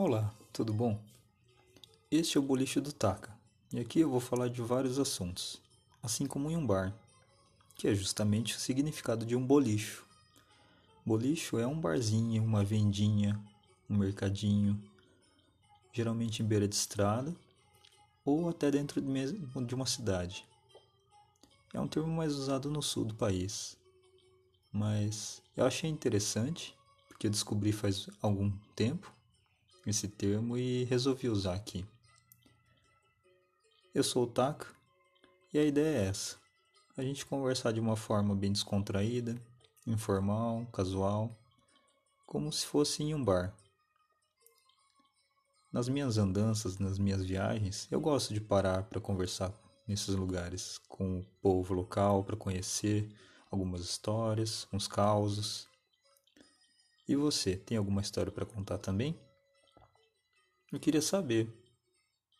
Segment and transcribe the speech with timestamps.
[0.00, 0.96] Olá, tudo bom?
[2.08, 3.36] Este é o Boliche do Taka,
[3.72, 5.60] e aqui eu vou falar de vários assuntos,
[6.00, 6.94] assim como em um bar,
[7.74, 10.06] que é justamente o significado de um bolicho.
[11.04, 13.44] Bolicho é um barzinho, uma vendinha,
[13.90, 14.80] um mercadinho,
[15.92, 17.34] geralmente em beira de estrada
[18.24, 20.46] ou até dentro de uma cidade.
[21.74, 23.76] É um termo mais usado no sul do país,
[24.72, 26.72] mas eu achei interessante
[27.08, 29.17] porque eu descobri faz algum tempo
[29.90, 31.84] esse termo e resolvi usar aqui.
[33.94, 34.66] Eu sou o Taka
[35.52, 36.36] e a ideia é essa:
[36.96, 39.40] a gente conversar de uma forma bem descontraída,
[39.86, 41.36] informal, casual,
[42.26, 43.54] como se fosse em um bar.
[45.72, 49.52] Nas minhas andanças, nas minhas viagens, eu gosto de parar para conversar
[49.86, 53.08] nesses lugares com o povo local para conhecer
[53.50, 55.66] algumas histórias, uns causos.
[57.08, 59.18] E você, tem alguma história para contar também?
[60.70, 61.50] Eu queria saber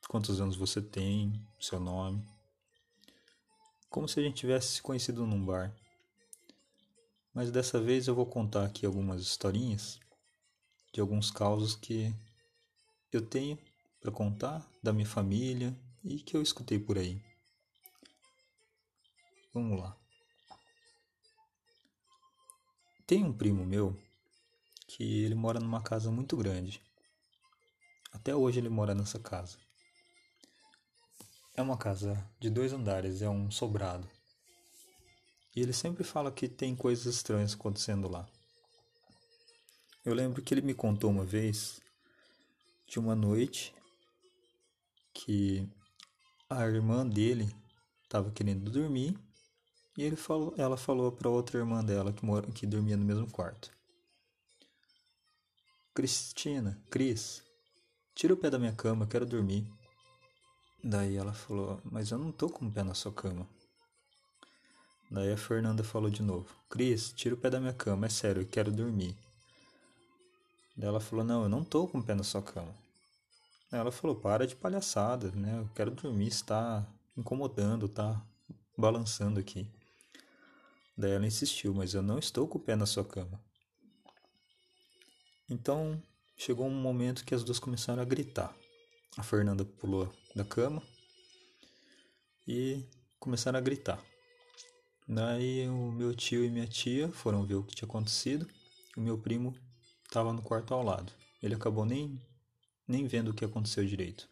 [0.06, 2.22] quantos anos você tem, seu nome.
[3.88, 5.74] Como se a gente tivesse se conhecido num bar.
[7.32, 9.98] Mas dessa vez eu vou contar aqui algumas historinhas
[10.92, 12.14] de alguns causos que
[13.10, 13.58] eu tenho
[13.98, 17.22] para contar da minha família e que eu escutei por aí.
[19.54, 19.96] Vamos lá.
[23.06, 23.98] Tem um primo meu
[24.86, 26.86] que ele mora numa casa muito grande.
[28.12, 29.59] Até hoje ele mora nessa casa.
[31.55, 34.09] É uma casa de dois andares, é um sobrado.
[35.55, 38.29] E ele sempre fala que tem coisas estranhas acontecendo lá.
[40.05, 41.81] Eu lembro que ele me contou uma vez
[42.86, 43.75] de uma noite
[45.12, 45.69] que
[46.48, 47.52] a irmã dele
[48.05, 49.18] estava querendo dormir
[49.97, 53.29] e ele falou, ela falou para outra irmã dela que, mora, que dormia no mesmo
[53.30, 53.70] quarto.
[55.92, 57.42] Cristina, Cris,
[58.18, 59.64] Tira o pé da minha cama, quero dormir.
[60.83, 63.46] Daí ela falou: Mas eu não tô com o pé na sua cama.
[65.08, 68.42] Daí a Fernanda falou de novo: Cris, tira o pé da minha cama, é sério,
[68.42, 69.17] eu quero dormir.
[70.77, 72.74] Daí ela falou: Não, eu não tô com o pé na sua cama.
[73.70, 75.56] Daí ela falou: Para de palhaçada, né?
[75.61, 76.85] Eu quero dormir, está
[77.17, 78.20] incomodando, tá
[78.77, 79.64] balançando aqui.
[80.96, 83.40] Daí ela insistiu: Mas eu não estou com o pé na sua cama.
[85.48, 86.02] Então
[86.38, 88.56] chegou um momento que as duas começaram a gritar.
[89.16, 90.80] A Fernanda pulou da cama
[92.46, 92.84] e
[93.18, 94.00] começaram a gritar.
[95.06, 98.48] Daí o meu tio e minha tia foram ver o que tinha acontecido.
[98.96, 99.52] O meu primo
[100.04, 101.12] estava no quarto ao lado.
[101.42, 102.22] Ele acabou nem,
[102.86, 104.28] nem vendo o que aconteceu direito.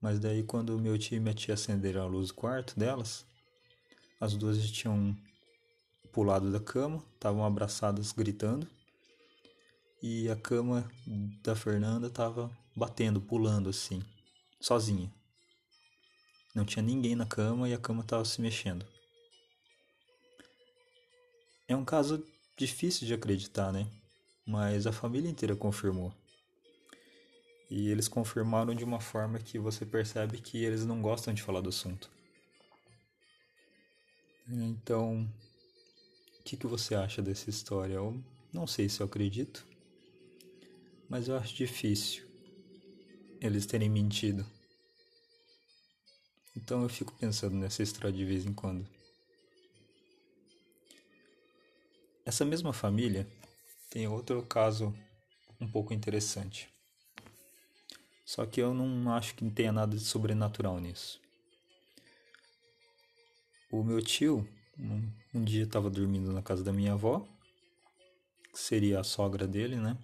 [0.00, 3.26] Mas daí quando meu tio e minha tia acenderam a luz do quarto delas,
[4.18, 5.14] as duas tinham
[6.12, 8.66] pulado da cama, estavam abraçadas gritando
[10.02, 10.90] e a cama
[11.42, 14.02] da Fernanda tava batendo, pulando assim,
[14.60, 15.12] sozinha.
[16.54, 18.86] Não tinha ninguém na cama e a cama tava se mexendo.
[21.68, 22.24] É um caso
[22.56, 23.86] difícil de acreditar, né?
[24.46, 26.14] Mas a família inteira confirmou.
[27.68, 31.60] E eles confirmaram de uma forma que você percebe que eles não gostam de falar
[31.60, 32.08] do assunto.
[34.48, 35.28] Então,
[36.38, 37.94] o que, que você acha dessa história?
[37.94, 39.66] Eu não sei se eu acredito,
[41.08, 42.24] mas eu acho difícil
[43.40, 44.44] eles terem mentido.
[46.56, 48.88] Então eu fico pensando nessa história de vez em quando.
[52.24, 53.26] Essa mesma família
[53.90, 54.94] tem outro caso
[55.60, 56.68] um pouco interessante.
[58.24, 61.20] Só que eu não acho que tenha nada de sobrenatural nisso.
[63.70, 67.26] O meu tio, um, dia estava dormindo na casa da minha avó,
[68.52, 69.96] que seria a sogra dele, né?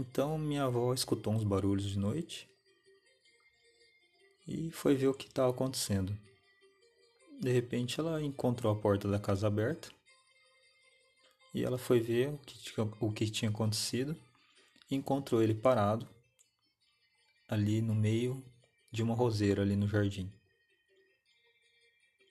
[0.00, 2.48] Então minha avó escutou uns barulhos de noite
[4.48, 6.18] e foi ver o que estava acontecendo.
[7.38, 9.90] De repente ela encontrou a porta da casa aberta
[11.52, 14.16] e ela foi ver o que tinha, o que tinha acontecido
[14.90, 16.08] e encontrou ele parado
[17.46, 18.42] ali no meio
[18.90, 20.32] de uma roseira ali no jardim.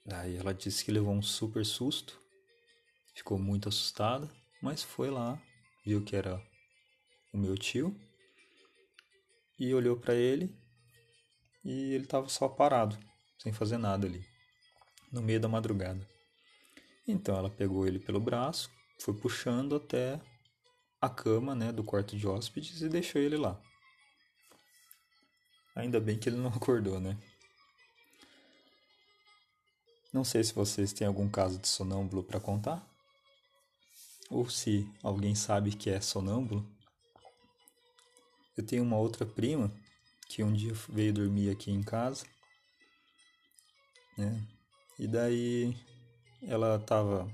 [0.03, 2.19] Daí ela disse que levou um super susto,
[3.13, 4.27] ficou muito assustada,
[4.59, 5.39] mas foi lá,
[5.85, 6.48] viu que era
[7.31, 7.95] o meu tio,
[9.59, 10.55] e olhou para ele
[11.63, 12.97] e ele estava só parado,
[13.37, 14.25] sem fazer nada ali,
[15.11, 16.07] no meio da madrugada.
[17.07, 20.19] Então ela pegou ele pelo braço, foi puxando até
[21.01, 23.59] a cama né, do quarto de hóspedes e deixou ele lá.
[25.75, 27.17] Ainda bem que ele não acordou, né?
[30.11, 32.85] Não sei se vocês têm algum caso de sonâmbulo para contar.
[34.29, 36.67] Ou se alguém sabe que é sonâmbulo
[38.59, 39.71] eu tenho uma outra prima
[40.27, 42.25] que um dia veio dormir aqui em casa,
[44.17, 44.45] né?
[44.99, 45.75] E daí
[46.43, 47.25] ela estava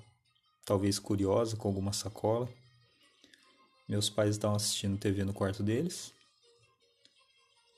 [0.64, 2.48] talvez curiosa com alguma sacola.
[3.90, 6.14] Meus pais estavam assistindo TV no quarto deles.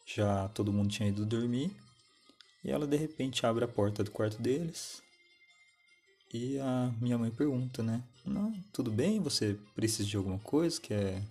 [0.05, 1.75] Já todo mundo tinha ido dormir.
[2.63, 5.01] E ela de repente abre a porta do quarto deles.
[6.33, 8.03] E a minha mãe pergunta, né?
[8.25, 9.21] Não, tudo bem?
[9.21, 10.81] Você precisa de alguma coisa?
[10.81, 11.23] Quer,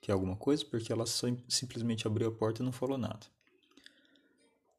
[0.00, 0.64] quer alguma coisa?
[0.64, 3.26] Porque ela simplesmente abriu a porta e não falou nada.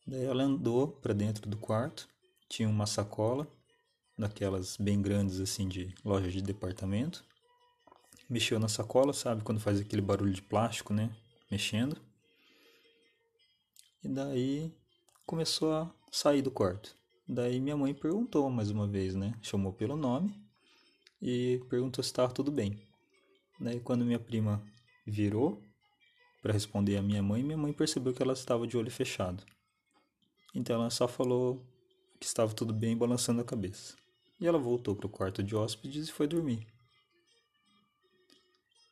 [0.05, 2.09] Daí ela andou para dentro do quarto,
[2.47, 3.47] tinha uma sacola,
[4.17, 7.23] daquelas bem grandes assim de loja de departamento.
[8.29, 11.09] Mexeu na sacola, sabe quando faz aquele barulho de plástico, né?
[11.49, 11.97] Mexendo.
[14.03, 14.73] E daí
[15.25, 16.95] começou a sair do quarto.
[17.27, 19.33] Daí minha mãe perguntou mais uma vez, né?
[19.41, 20.33] Chamou pelo nome
[21.21, 22.81] e perguntou se estava tudo bem.
[23.59, 24.61] Daí quando minha prima
[25.09, 25.61] virou
[26.41, 29.43] para responder a minha mãe, minha mãe percebeu que ela estava de olho fechado.
[30.53, 31.65] Então ela só falou
[32.19, 33.95] que estava tudo bem, balançando a cabeça.
[34.39, 36.65] E ela voltou para o quarto de hóspedes e foi dormir.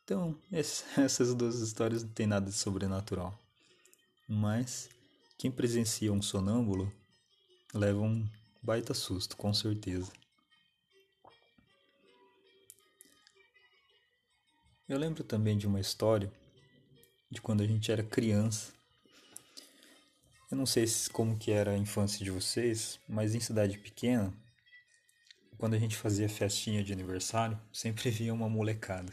[0.04, 3.38] Então, essas duas histórias não tem nada de sobrenatural.
[4.28, 4.88] Mas
[5.38, 6.92] quem presencia um sonâmbulo
[7.74, 8.28] leva um
[8.62, 10.10] baita susto, com certeza.
[14.88, 16.32] Eu lembro também de uma história
[17.30, 18.72] de quando a gente era criança.
[20.50, 24.32] Eu não sei como que era a infância de vocês, mas em cidade pequena,
[25.58, 29.12] quando a gente fazia festinha de aniversário, sempre vinha uma molecada.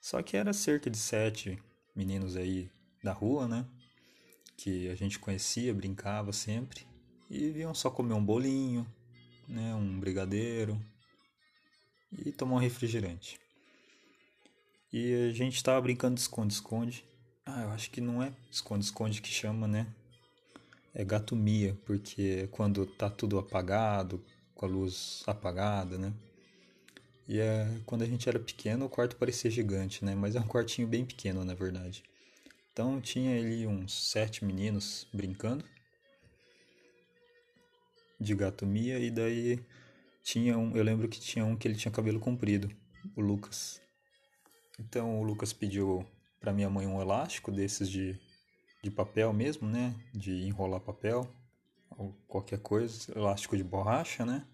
[0.00, 1.56] Só que era cerca de sete
[1.94, 2.68] meninos aí
[3.00, 3.64] da rua, né?
[4.56, 6.84] Que a gente conhecia, brincava sempre.
[7.30, 8.84] E vinham só comer um bolinho,
[9.46, 9.72] né?
[9.72, 10.84] Um brigadeiro
[12.10, 13.43] e tomar um refrigerante.
[14.96, 17.04] E a gente tava brincando de esconde-esconde.
[17.44, 19.88] Ah, eu acho que não é esconde-esconde que chama, né?
[20.94, 24.24] É gato mia, porque é quando tá tudo apagado,
[24.54, 26.12] com a luz apagada, né?
[27.26, 30.14] E é, quando a gente era pequeno, o quarto parecia gigante, né?
[30.14, 32.04] Mas é um quartinho bem pequeno, na verdade.
[32.72, 35.64] Então tinha ali uns sete meninos brincando
[38.20, 39.58] de gato mia e daí
[40.22, 42.70] tinha um, eu lembro que tinha um que ele tinha cabelo comprido,
[43.16, 43.82] o Lucas.
[44.78, 46.06] Então o Lucas pediu
[46.40, 48.18] para minha mãe um elástico desses de,
[48.82, 49.94] de papel mesmo, né?
[50.12, 51.28] De enrolar papel,
[51.96, 54.46] ou qualquer coisa, elástico de borracha, né?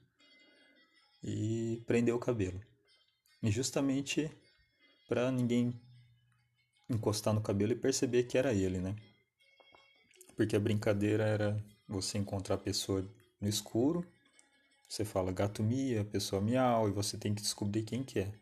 [1.22, 2.60] E prendeu o cabelo.
[3.42, 4.30] E justamente
[5.08, 5.74] para ninguém
[6.88, 8.94] encostar no cabelo e perceber que era ele, né?
[10.36, 13.06] Porque a brincadeira era você encontrar a pessoa
[13.40, 14.06] no escuro,
[14.88, 18.32] você fala gato mia, a pessoa miau e você tem que descobrir quem que é.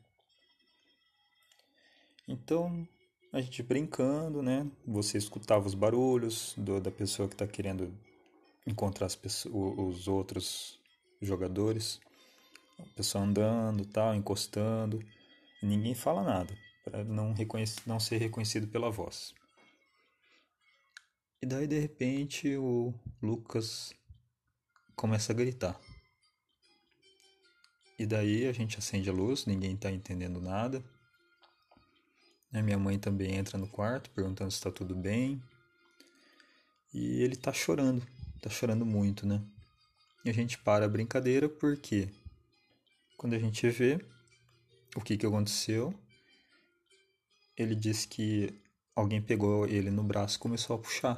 [2.28, 2.86] Então,
[3.32, 4.70] a gente brincando, né?
[4.86, 7.90] Você escutava os barulhos do, da pessoa que está querendo
[8.66, 10.78] encontrar as pessoas, os outros
[11.22, 11.98] jogadores.
[12.78, 15.02] A pessoa andando, tal, encostando.
[15.62, 17.34] Ninguém fala nada, para não,
[17.86, 19.34] não ser reconhecido pela voz.
[21.40, 22.92] E daí, de repente, o
[23.22, 23.94] Lucas
[24.94, 25.80] começa a gritar.
[27.98, 30.84] E daí a gente acende a luz, ninguém está entendendo nada.
[32.50, 32.62] Né?
[32.62, 35.42] Minha mãe também entra no quarto perguntando se está tudo bem.
[36.92, 39.42] E ele está chorando, está chorando muito, né?
[40.24, 42.08] E a gente para a brincadeira porque
[43.16, 44.04] quando a gente vê
[44.96, 45.94] o que, que aconteceu,
[47.56, 48.54] ele disse que
[48.94, 51.16] alguém pegou ele no braço e começou a puxar.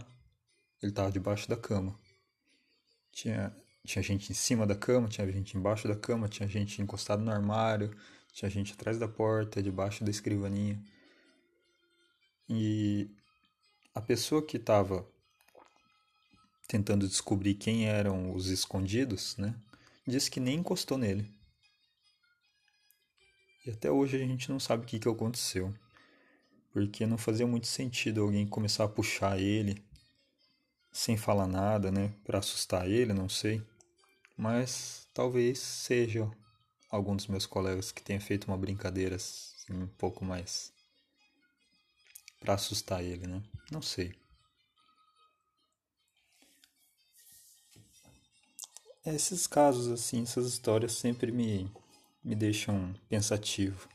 [0.83, 1.95] Ele estava debaixo da cama.
[3.13, 7.23] Tinha, tinha gente em cima da cama, tinha gente embaixo da cama, tinha gente encostado
[7.23, 7.95] no armário,
[8.33, 10.83] tinha gente atrás da porta, debaixo da escrivaninha.
[12.52, 13.09] E
[13.95, 15.09] a pessoa que estava
[16.66, 19.54] tentando descobrir quem eram os escondidos, né,
[20.04, 21.33] disse que nem encostou nele.
[23.64, 25.73] E até hoje a gente não sabe o que, que aconteceu.
[26.73, 29.80] Porque não fazia muito sentido alguém começar a puxar ele
[30.90, 32.12] sem falar nada, né?
[32.25, 33.62] Para assustar ele, não sei.
[34.37, 36.28] Mas talvez seja
[36.90, 40.73] algum dos meus colegas que tenha feito uma brincadeira assim, um pouco mais
[42.41, 43.43] para assustar ele, né?
[43.71, 44.15] Não sei.
[49.05, 51.71] Esses casos assim, essas histórias sempre me
[52.23, 53.89] me deixam pensativo.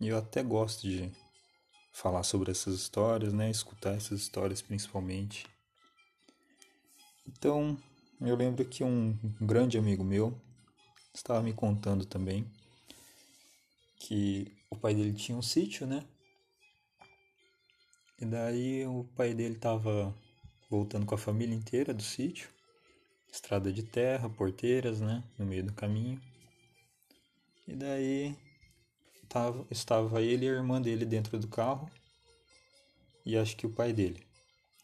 [0.00, 1.10] E eu até gosto de
[1.92, 3.50] falar sobre essas histórias, né?
[3.50, 5.46] Escutar essas histórias principalmente.
[7.26, 7.78] Então,
[8.20, 10.38] eu lembro que um grande amigo meu
[11.14, 12.46] estava me contando também
[13.98, 16.04] que o pai dele tinha um sítio, né?
[18.20, 20.14] E daí o pai dele estava
[20.70, 22.48] voltando com a família inteira do sítio,
[23.30, 26.20] estrada de terra, porteiras, né, no meio do caminho.
[27.66, 28.36] E daí
[29.28, 31.90] tava, estava ele e a irmã dele dentro do carro
[33.26, 34.24] e acho que o pai dele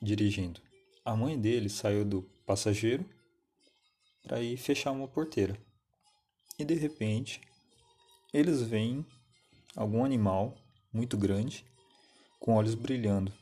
[0.02, 0.60] dirigindo.
[1.04, 3.04] A mãe dele saiu do passageiro
[4.24, 5.56] para ir fechar uma porteira.
[6.58, 7.40] E de repente,
[8.32, 9.06] eles veem
[9.76, 10.56] algum animal
[10.92, 11.69] muito grande
[12.40, 13.32] com olhos brilhando.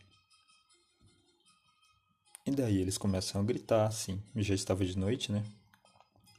[2.44, 5.44] E daí eles começam a gritar assim, já estava de noite, né?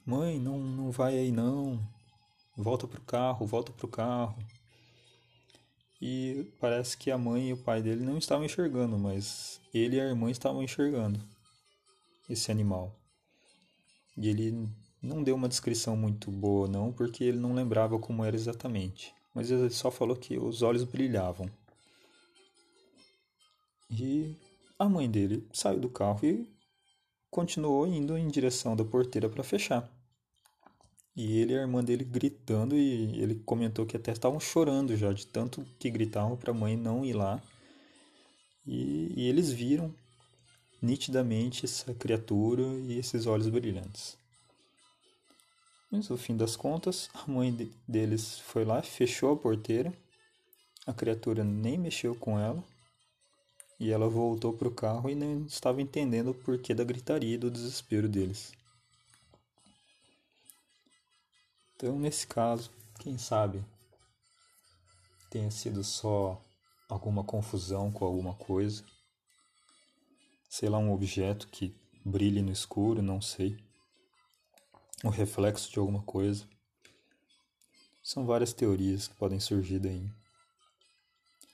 [0.06, 1.80] Mãe, não, não vai aí não.
[2.58, 4.36] Volta pro carro, volta pro carro.
[6.02, 10.02] E parece que a mãe e o pai dele não estavam enxergando, mas ele e
[10.02, 11.20] a irmã estavam enxergando
[12.30, 12.96] esse animal.
[14.18, 14.68] E ele
[15.02, 19.14] não deu uma descrição muito boa, não, porque ele não lembrava como era exatamente.
[19.34, 21.50] Mas ele só falou que os olhos brilhavam.
[23.90, 24.36] E
[24.78, 26.50] a mãe dele saiu do carro e
[27.30, 29.90] continuou indo em direção da porteira para fechar.
[31.16, 35.12] E ele e a irmã dele gritando, e ele comentou que até estavam chorando já,
[35.12, 37.42] de tanto que gritavam para a mãe não ir lá.
[38.66, 39.94] E, e eles viram
[40.82, 44.18] nitidamente essa criatura e esses olhos brilhantes.
[45.92, 49.92] Mas no fim das contas, a mãe de, deles foi lá, fechou a porteira,
[50.86, 52.64] a criatura nem mexeu com ela,
[53.80, 57.38] e ela voltou para o carro e não estava entendendo o porquê da gritaria e
[57.38, 58.52] do desespero deles.
[61.76, 62.70] Então, nesse caso,
[63.00, 63.64] quem sabe
[65.30, 66.44] tenha sido só
[66.90, 68.84] alguma confusão com alguma coisa
[70.50, 73.56] sei lá, um objeto que brilhe no escuro, não sei.
[75.04, 76.44] O reflexo de alguma coisa.
[78.02, 80.10] São várias teorias que podem surgir daí.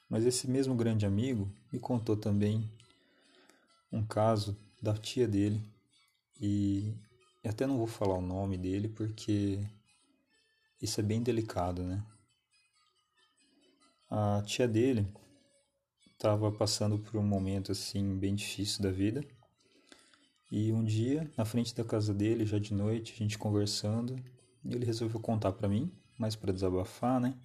[0.09, 2.69] Mas esse mesmo grande amigo me contou também
[3.91, 5.62] um caso da tia dele
[6.39, 6.93] e
[7.43, 9.59] até não vou falar o nome dele porque
[10.81, 12.03] isso é bem delicado, né?
[14.09, 15.07] A tia dele
[16.13, 19.24] estava passando por um momento assim bem difícil da vida.
[20.51, 24.15] E um dia, na frente da casa dele, já de noite, a gente conversando,
[24.63, 27.35] ele resolveu contar para mim, mais para desabafar, né?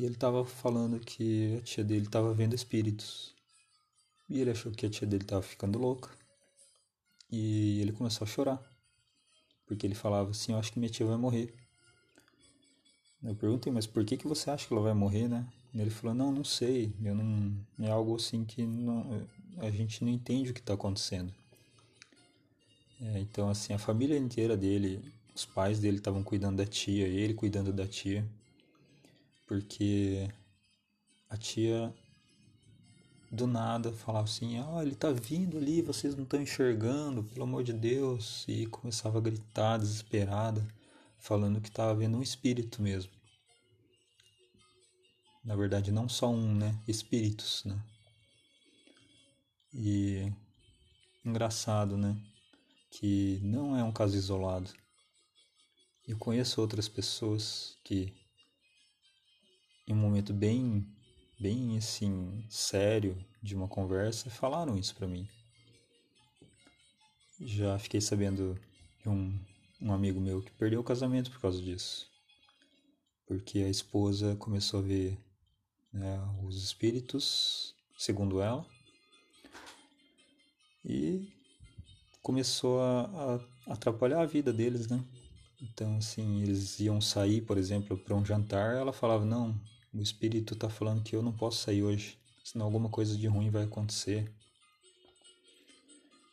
[0.00, 3.34] E ele estava falando que a tia dele estava vendo espíritos.
[4.30, 6.08] E ele achou que a tia dele estava ficando louca.
[7.30, 8.62] E ele começou a chorar.
[9.66, 11.52] Porque ele falava assim: Eu acho que minha tia vai morrer.
[13.22, 15.46] Eu perguntei, mas por que, que você acha que ela vai morrer, né?
[15.74, 16.90] Ele falou: Não, não sei.
[17.04, 19.28] Eu não, é algo assim que não,
[19.58, 21.30] a gente não entende o que está acontecendo.
[23.02, 27.34] É, então, assim, a família inteira dele, os pais dele estavam cuidando da tia, ele
[27.34, 28.26] cuidando da tia,
[29.50, 30.28] porque
[31.28, 31.92] a tia
[33.32, 37.64] do nada falava assim: Ah, ele tá vindo ali, vocês não estão enxergando, pelo amor
[37.64, 38.44] de Deus.
[38.46, 40.64] E começava a gritar desesperada,
[41.18, 43.10] falando que estava vendo um espírito mesmo
[45.42, 46.78] na verdade não só um, né?
[46.86, 47.82] Espíritos, né?
[49.72, 50.30] E
[51.24, 52.16] engraçado, né?
[52.90, 54.70] Que não é um caso isolado.
[56.06, 58.19] Eu conheço outras pessoas que
[59.90, 60.86] em um momento bem
[61.38, 65.26] bem assim sério de uma conversa falaram isso para mim.
[67.40, 68.58] Já fiquei sabendo
[69.02, 69.38] de um,
[69.80, 72.08] um amigo meu que perdeu o casamento por causa disso.
[73.26, 75.18] Porque a esposa começou a ver
[75.92, 78.66] né, os espíritos, segundo ela,
[80.84, 81.32] e
[82.22, 85.02] começou a, a atrapalhar a vida deles, né?
[85.62, 89.58] Então, assim, eles iam sair, por exemplo, para um jantar, ela falava: Não,
[89.92, 93.50] o espírito está falando que eu não posso sair hoje, senão alguma coisa de ruim
[93.50, 94.30] vai acontecer.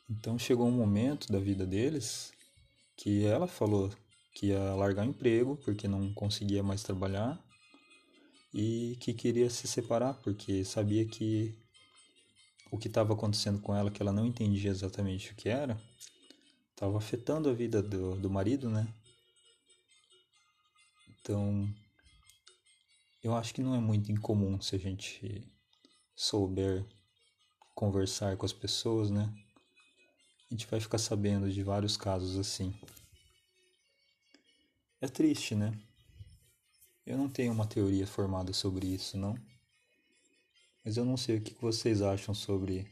[0.10, 2.32] Então, chegou um momento da vida deles
[2.96, 3.92] que ela falou
[4.34, 7.44] que ia largar o emprego porque não conseguia mais trabalhar
[8.54, 11.58] e que queria se separar porque sabia que
[12.72, 15.80] o que estava acontecendo com ela, que ela não entendia exatamente o que era,
[16.72, 18.88] estava afetando a vida do, do marido, né?
[21.20, 21.68] Então,
[23.24, 25.44] eu acho que não é muito incomum se a gente
[26.16, 26.86] souber
[27.76, 29.32] conversar com as pessoas, né?
[30.50, 32.74] A gente vai ficar sabendo de vários casos assim.
[35.02, 35.78] É triste, né?
[37.06, 39.36] Eu não tenho uma teoria formada sobre isso, não.
[40.84, 42.90] Mas eu não sei o que vocês acham sobre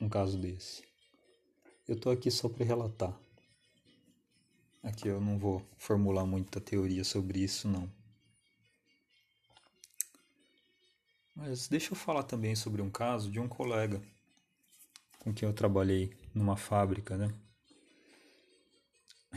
[0.00, 0.82] um caso desse.
[1.86, 3.18] Eu tô aqui só para relatar.
[4.82, 7.97] Aqui eu não vou formular muita teoria sobre isso, não.
[11.38, 14.02] Mas deixa eu falar também sobre um caso de um colega
[15.20, 17.32] com quem eu trabalhei numa fábrica, né?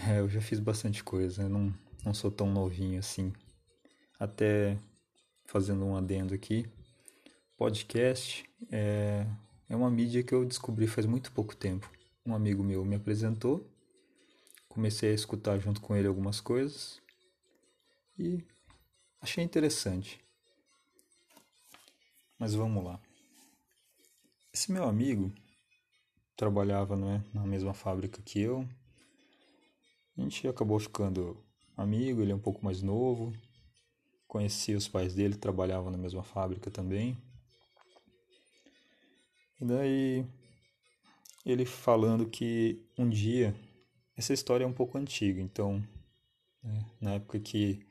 [0.10, 1.72] É, eu já fiz bastante coisa, não,
[2.04, 3.32] não sou tão novinho assim.
[4.20, 4.80] Até
[5.46, 6.66] fazendo um adendo aqui,
[7.56, 9.28] podcast é,
[9.70, 11.88] é uma mídia que eu descobri faz muito pouco tempo.
[12.26, 13.64] Um amigo meu me apresentou,
[14.68, 17.00] comecei a escutar junto com ele algumas coisas
[18.18, 18.44] e
[19.22, 20.20] achei interessante.
[22.42, 23.00] Mas vamos lá.
[24.52, 25.32] Esse meu amigo
[26.36, 28.68] trabalhava né, na mesma fábrica que eu.
[30.18, 31.38] A gente acabou ficando
[31.78, 33.32] amigo, ele é um pouco mais novo.
[34.28, 37.16] Conheci os pais dele, trabalhavam na mesma fábrica também.
[39.62, 40.26] E daí
[41.46, 43.54] ele falando que um dia
[44.18, 45.76] essa história é um pouco antiga, então
[46.64, 47.86] né, na época que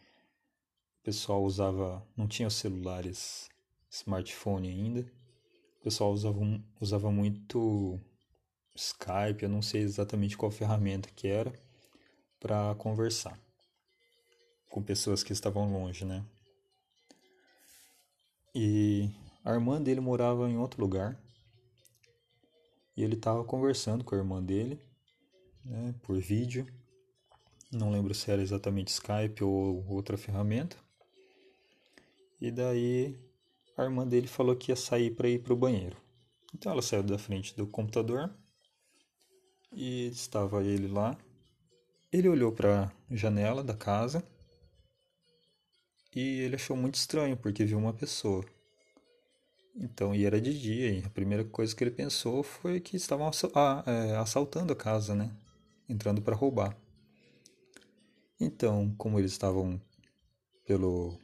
[0.99, 3.49] o pessoal usava, não tinha celulares
[3.91, 5.01] smartphone ainda,
[5.81, 6.39] o pessoal usava,
[6.81, 7.99] usava muito
[8.75, 11.53] Skype, eu não sei exatamente qual ferramenta que era,
[12.39, 13.39] para conversar
[14.71, 16.25] com pessoas que estavam longe, né?
[18.55, 19.11] E
[19.45, 21.21] a irmã dele morava em outro lugar.
[22.97, 24.81] E ele estava conversando com a irmã dele,
[25.65, 26.67] né, por vídeo.
[27.73, 30.77] Não lembro se era exatamente Skype ou outra ferramenta.
[32.41, 33.19] E daí
[33.81, 35.97] a irmã dele falou que ia sair para ir para o banheiro.
[36.55, 38.31] Então ela saiu da frente do computador
[39.73, 41.17] e estava ele lá.
[42.13, 44.25] Ele olhou para a janela da casa
[46.15, 48.45] e ele achou muito estranho porque viu uma pessoa.
[49.77, 53.31] Então, e era de dia, e a primeira coisa que ele pensou foi que estavam
[53.87, 55.31] é, assaltando a casa, né?
[55.89, 56.77] Entrando para roubar.
[58.39, 59.81] Então, como eles estavam
[60.67, 61.19] pelo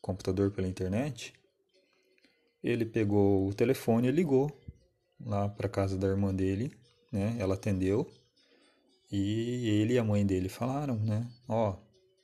[0.00, 1.34] computador, pela internet,
[2.62, 4.50] ele pegou o telefone e ligou
[5.24, 6.72] lá para casa da irmã dele
[7.12, 7.36] né?
[7.38, 8.10] Ela atendeu
[9.10, 11.30] e ele e a mãe dele falaram, né?
[11.46, 11.76] Ó,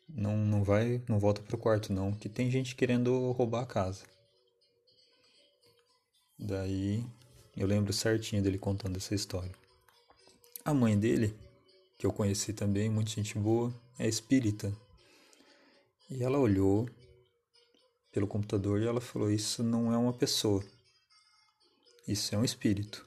[0.09, 4.05] não, não vai, não volta pro quarto não, que tem gente querendo roubar a casa.
[6.38, 7.05] Daí
[7.55, 9.53] eu lembro certinho dele contando essa história.
[10.64, 11.37] A mãe dele,
[11.98, 14.72] que eu conheci também, muita gente boa, é espírita.
[16.11, 16.88] E ela olhou
[18.18, 20.64] pelo computador e ela falou: Isso não é uma pessoa,
[22.07, 23.07] isso é um espírito.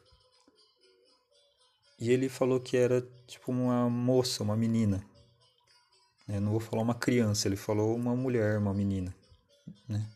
[2.00, 5.06] E ele falou que era tipo uma moça, uma menina.
[6.26, 6.40] Né?
[6.40, 9.14] não vou falar uma criança, ele falou uma mulher, uma menina.
[9.88, 10.10] Né?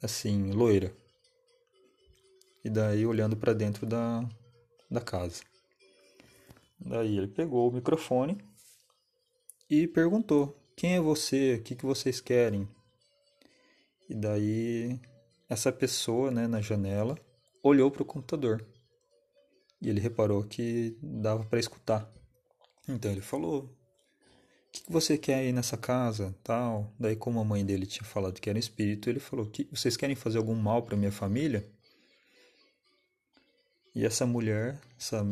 [0.00, 0.94] Assim, loira.
[2.64, 4.24] E daí olhando para dentro da,
[4.88, 5.42] da casa.
[6.78, 8.38] Daí ele pegou o microfone
[9.68, 11.56] e perguntou: Quem é você?
[11.56, 12.68] O que, que vocês querem?
[14.10, 15.00] E daí
[15.48, 17.16] essa pessoa né, na janela
[17.62, 18.66] olhou para o computador
[19.80, 22.12] e ele reparou que dava para escutar.
[22.88, 23.70] Então ele falou: "O
[24.72, 26.92] que, que você quer aí nessa casa?", tal.
[26.98, 30.16] Daí como a mãe dele tinha falado que era espírito, ele falou: "Que vocês querem
[30.16, 31.64] fazer algum mal para minha família?".
[33.94, 35.24] E essa mulher, essa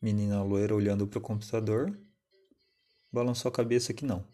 [0.00, 1.92] menina loira olhando para o computador,
[3.12, 4.24] balançou a cabeça que não.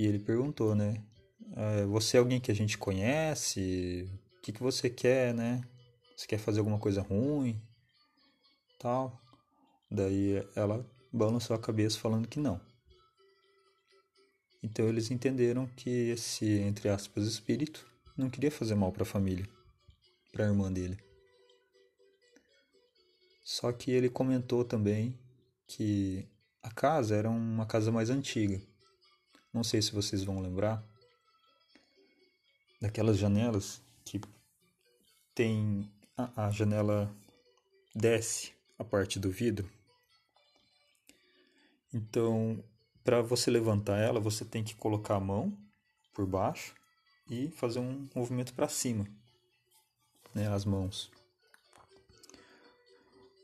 [0.00, 1.04] E ele perguntou, né?
[1.54, 4.10] Ah, você é alguém que a gente conhece?
[4.38, 5.62] O que, que você quer, né?
[6.16, 7.60] Você quer fazer alguma coisa ruim?
[8.78, 9.20] Tal.
[9.90, 10.82] Daí ela
[11.12, 12.58] balançou a cabeça falando que não.
[14.62, 17.86] Então eles entenderam que esse, entre aspas, espírito
[18.16, 19.46] não queria fazer mal para a família,
[20.32, 20.96] para a irmã dele.
[23.44, 25.14] Só que ele comentou também
[25.66, 26.26] que
[26.62, 28.62] a casa era uma casa mais antiga.
[29.52, 30.82] Não sei se vocês vão lembrar
[32.80, 34.20] daquelas janelas que
[35.34, 37.12] tem a, janela
[37.94, 39.68] desce a parte do vidro.
[41.92, 42.62] Então,
[43.02, 45.56] para você levantar ela, você tem que colocar a mão
[46.14, 46.74] por baixo
[47.28, 49.06] e fazer um movimento para cima,
[50.34, 51.10] né, as mãos.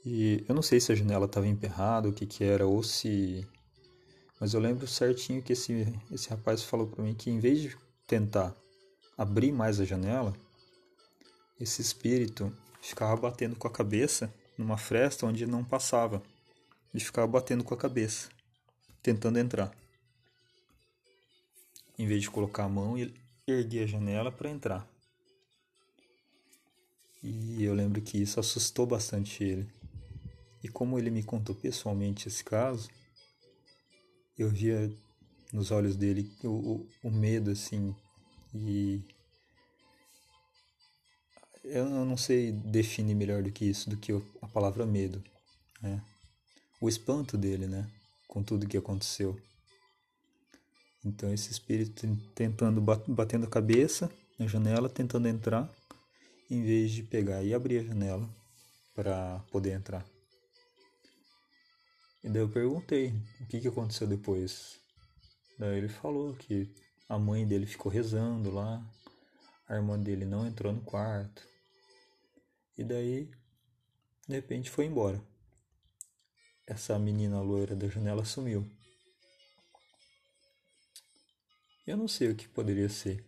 [0.04, 3.46] E eu não sei se a janela estava emperrada, o que que era, ou se...
[4.38, 7.76] Mas eu lembro certinho que esse, esse rapaz falou para mim que em vez de
[8.06, 8.54] tentar
[9.16, 10.34] abrir mais a janela,
[11.58, 16.22] esse espírito ficava batendo com a cabeça numa fresta onde não passava.
[16.92, 18.28] Ele ficava batendo com a cabeça,
[19.02, 19.74] tentando entrar.
[21.98, 23.14] Em vez de colocar a mão, ele
[23.46, 24.86] erguia a janela para entrar.
[27.22, 29.66] E eu lembro que isso assustou bastante ele.
[30.62, 32.88] E como ele me contou pessoalmente esse caso,
[34.38, 34.90] eu via
[35.52, 37.94] nos olhos dele o, o, o medo assim
[38.54, 39.02] E
[41.64, 45.22] eu não sei definir melhor do que isso, do que a palavra medo.
[45.82, 46.00] Né?
[46.80, 47.90] O espanto dele, né?
[48.28, 49.36] Com tudo que aconteceu.
[51.04, 55.72] Então esse espírito tentando, batendo a cabeça na janela, tentando entrar,
[56.50, 58.28] em vez de pegar e abrir a janela
[58.94, 60.04] para poder entrar.
[62.26, 64.80] E daí eu perguntei o que, que aconteceu depois.
[65.56, 66.68] Daí ele falou que
[67.08, 68.84] a mãe dele ficou rezando lá,
[69.68, 71.46] a irmã dele não entrou no quarto.
[72.76, 73.30] E daí,
[74.26, 75.22] de repente, foi embora.
[76.66, 78.68] Essa menina loira da janela sumiu.
[81.86, 83.24] Eu não sei o que poderia ser.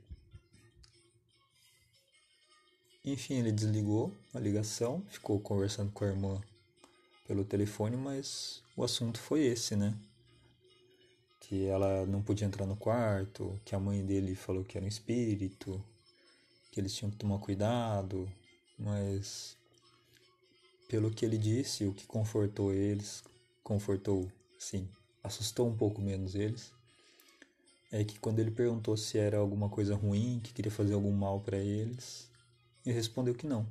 [3.04, 6.42] Enfim, ele desligou a ligação, ficou conversando com a irmã
[7.28, 9.94] pelo telefone, mas o assunto foi esse, né?
[11.40, 14.88] Que ela não podia entrar no quarto, que a mãe dele falou que era um
[14.88, 15.84] espírito,
[16.72, 18.26] que eles tinham que tomar cuidado,
[18.78, 19.56] mas
[20.88, 23.22] pelo que ele disse, o que confortou eles,
[23.62, 24.26] confortou,
[24.58, 24.88] sim,
[25.22, 26.72] assustou um pouco menos eles,
[27.92, 31.40] é que quando ele perguntou se era alguma coisa ruim, que queria fazer algum mal
[31.40, 32.26] para eles,
[32.86, 33.66] ele respondeu que não.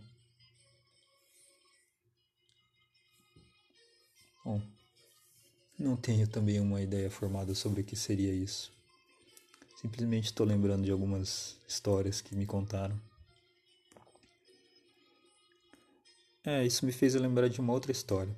[4.47, 4.61] Bom,
[5.77, 8.71] não tenho também uma ideia formada sobre o que seria isso.
[9.75, 12.97] Simplesmente estou lembrando de algumas histórias que me contaram.
[16.45, 18.33] É, isso me fez lembrar de uma outra história.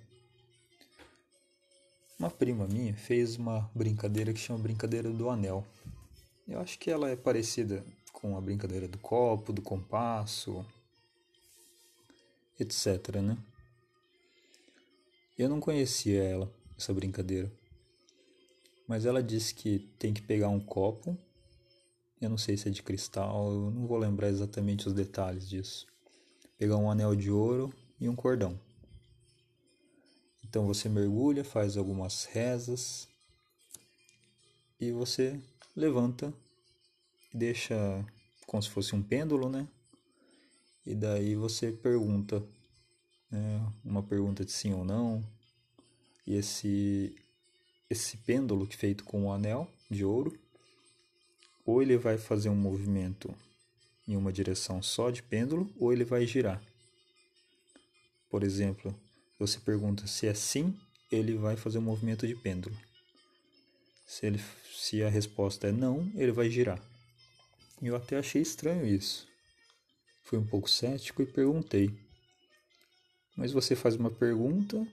[2.18, 5.64] Uma prima minha fez uma brincadeira que chama Brincadeira do Anel.
[6.48, 10.66] Eu acho que ela é parecida com a brincadeira do copo, do compasso,
[12.60, 13.38] etc, né?
[15.40, 17.50] Eu não conhecia ela, essa brincadeira.
[18.86, 21.18] Mas ela disse que tem que pegar um copo.
[22.20, 25.88] Eu não sei se é de cristal, eu não vou lembrar exatamente os detalhes disso.
[26.58, 28.60] Pegar um anel de ouro e um cordão.
[30.44, 33.08] Então você mergulha, faz algumas rezas
[34.78, 35.40] e você
[35.74, 36.34] levanta,
[37.34, 38.06] deixa
[38.46, 39.66] como se fosse um pêndulo, né?
[40.86, 42.44] E daí você pergunta,
[43.32, 43.74] né?
[43.84, 45.24] uma pergunta de sim ou não.
[46.26, 47.16] E esse
[47.90, 50.38] esse pêndulo que é feito com um anel de ouro,
[51.66, 53.34] ou ele vai fazer um movimento
[54.08, 56.62] em uma direção só de pêndulo, ou ele vai girar.
[58.30, 58.94] Por exemplo,
[59.40, 60.78] você pergunta se é sim,
[61.12, 62.78] ele vai fazer um movimento de pêndulo.
[64.06, 64.40] Se, ele,
[64.72, 66.80] se a resposta é não, ele vai girar.
[67.82, 69.28] Eu até achei estranho isso.
[70.24, 72.09] Fui um pouco cético e perguntei.
[73.40, 74.86] Mas você faz uma pergunta,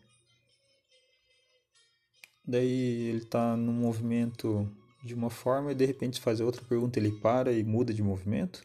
[2.47, 7.11] daí ele está no movimento de uma forma e de repente faz outra pergunta, ele
[7.11, 8.63] para e muda de movimento?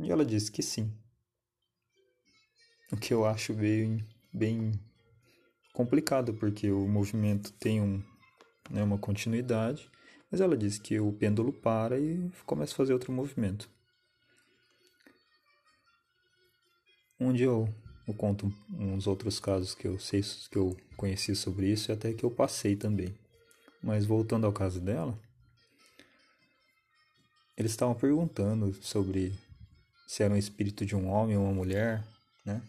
[0.00, 0.92] E ela disse que sim.
[2.90, 4.72] O que eu acho bem, bem
[5.72, 8.02] complicado, porque o movimento tem um,
[8.68, 9.88] né, uma continuidade,
[10.32, 13.70] mas ela disse que o pêndulo para e começa a fazer outro movimento.
[17.20, 17.72] Onde eu,
[18.06, 22.12] eu conto uns outros casos que eu sei que eu conheci sobre isso e até
[22.12, 23.14] que eu passei também.
[23.82, 25.18] Mas voltando ao caso dela,
[27.56, 29.32] eles estavam perguntando sobre
[30.06, 32.04] se era um espírito de um homem ou uma mulher,
[32.44, 32.62] né?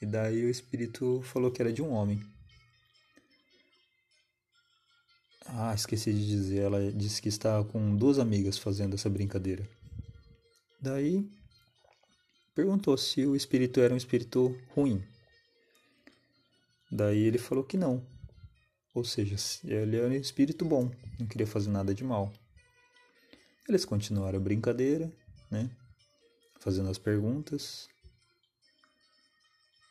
[0.00, 2.20] E daí o espírito falou que era de um homem.
[5.46, 9.68] Ah, esqueci de dizer, ela disse que estava com duas amigas fazendo essa brincadeira.
[10.80, 11.28] Daí
[12.54, 15.02] perguntou se o espírito era um espírito ruim.
[16.90, 18.06] Daí ele falou que não.
[18.94, 22.30] Ou seja, ele era um espírito bom, não queria fazer nada de mal.
[23.66, 25.10] Eles continuaram a brincadeira,
[25.50, 25.70] né?
[26.60, 27.88] Fazendo as perguntas.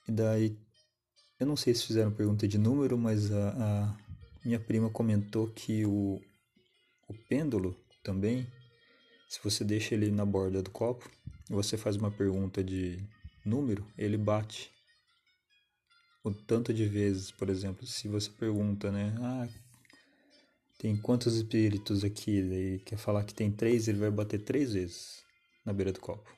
[0.08, 0.56] E daí,
[1.40, 3.98] eu não sei se fizeram pergunta de número, mas a, a
[4.46, 6.22] minha prima comentou que o,
[7.08, 8.46] o pêndulo também,
[9.32, 11.10] se você deixa ele na borda do copo
[11.50, 13.02] você faz uma pergunta de
[13.46, 14.70] número, ele bate
[16.22, 19.16] o tanto de vezes, por exemplo, se você pergunta, né?
[19.22, 19.48] Ah,
[20.78, 22.82] tem quantos espíritos aqui?
[22.86, 25.24] Quer falar que tem três, ele vai bater três vezes
[25.66, 26.30] na beira do copo.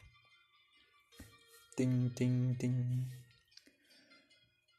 [1.76, 2.72] Tem, tem, tem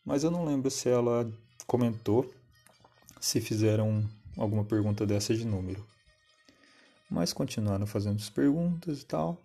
[0.04, 1.28] mas eu não lembro se ela
[1.66, 2.32] comentou
[3.20, 5.93] se fizeram alguma pergunta dessa de número.
[7.10, 9.40] Mas continuaram fazendo as perguntas e tal.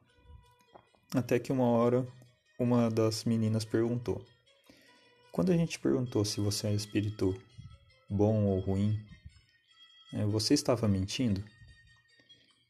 [1.14, 2.08] Até que uma hora
[2.60, 4.26] uma das meninas perguntou:
[5.32, 7.40] Quando a gente perguntou se você é espírito
[8.10, 9.00] bom ou ruim,
[10.14, 11.44] é, você estava mentindo?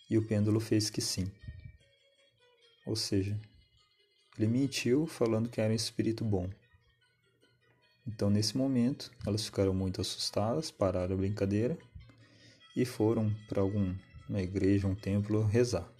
[0.09, 1.31] E o pêndulo fez que sim.
[2.85, 3.39] Ou seja,
[4.37, 6.49] ele mentiu falando que era um espírito bom.
[8.07, 11.77] Então, nesse momento, elas ficaram muito assustadas, pararam a brincadeira
[12.75, 13.61] e foram para
[14.29, 15.91] alguma igreja, um templo, rezar.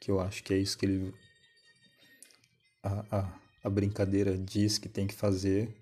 [0.00, 1.14] Que eu acho que é isso que ele.
[2.82, 5.74] A, a, a brincadeira diz que tem que fazer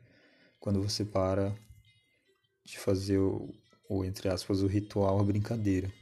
[0.58, 1.54] quando você para
[2.64, 3.52] de fazer o,
[3.88, 5.92] o entre aspas, o ritual, a brincadeira.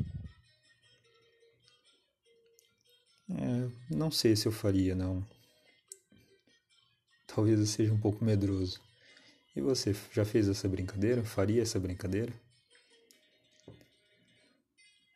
[3.31, 5.27] É, não sei se eu faria, não.
[7.27, 8.81] Talvez eu seja um pouco medroso.
[9.57, 11.25] E você já fez essa brincadeira?
[11.25, 12.33] Faria essa brincadeira?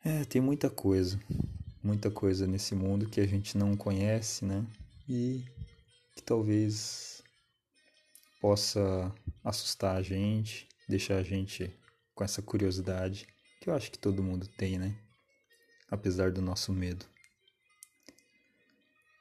[0.07, 1.19] É, tem muita coisa,
[1.81, 4.63] muita coisa nesse mundo que a gente não conhece, né?
[5.09, 5.43] E
[6.15, 7.23] que talvez
[8.39, 9.11] possa
[9.43, 11.75] assustar a gente, deixar a gente
[12.13, 13.25] com essa curiosidade
[13.59, 14.95] que eu acho que todo mundo tem, né?
[15.89, 17.03] Apesar do nosso medo.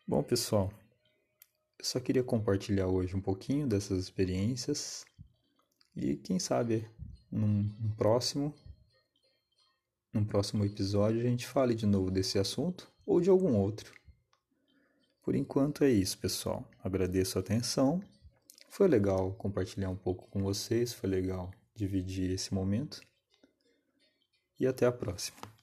[0.07, 0.71] Bom, pessoal,
[1.79, 5.07] eu só queria compartilhar hoje um pouquinho dessas experiências
[5.97, 6.87] e quem sabe
[7.33, 8.55] num, próximo
[10.15, 13.93] num próximo episódio a gente fale de novo desse assunto ou de algum outro.
[15.23, 16.65] Por enquanto é isso, pessoal.
[16.83, 18.01] Agradeço a atenção.
[18.69, 23.01] Foi legal compartilhar um pouco com vocês, foi legal dividir esse momento.
[24.61, 25.54] E até a próxima.